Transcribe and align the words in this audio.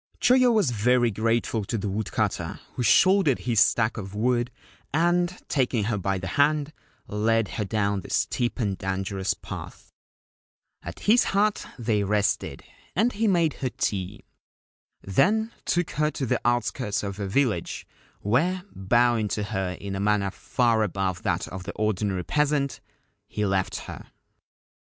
Choyo 0.19 0.51
was 0.51 0.71
very 0.71 1.11
grateful 1.11 1.63
to 1.65 1.77
the 1.77 1.87
woodcutter, 1.87 2.59
who 2.73 2.81
210 2.81 2.81
A 2.81 2.83
Story 2.83 2.83
of 2.83 2.87
Mount 2.87 2.87
Kanzanrei 2.87 2.97
shouldered 2.97 3.39
his 3.39 3.59
stack 3.59 3.97
of 3.97 4.15
wood, 4.15 4.51
and, 4.95 5.41
taking 5.47 5.83
her 5.83 5.97
by 5.99 6.17
the 6.17 6.25
hand, 6.27 6.73
led 7.07 7.47
her 7.49 7.65
down 7.65 8.01
the 8.01 8.09
steep 8.09 8.57
and 8.57 8.79
dangerous 8.79 9.35
path. 9.35 9.93
At 10.81 11.01
his 11.01 11.25
hut 11.35 11.67
they 11.77 12.03
rested, 12.03 12.63
and 12.95 13.13
he 13.13 13.27
made 13.27 13.53
her 13.61 13.69
tea; 13.69 14.23
then 15.03 15.51
took 15.65 15.91
her 15.91 16.09
to 16.09 16.25
the 16.25 16.41
outskirts 16.43 17.03
of 17.03 17.17
her 17.17 17.27
village, 17.27 17.85
where, 18.21 18.63
bowing 18.73 19.27
to 19.27 19.43
her 19.43 19.73
in 19.79 19.95
a 19.95 19.99
manner 19.99 20.31
far 20.31 20.81
above 20.81 21.21
that 21.21 21.47
of 21.49 21.61
the 21.65 21.73
ordinary 21.73 22.23
peasant, 22.23 22.81
he 23.27 23.45
left 23.45 23.81
her. 23.81 24.07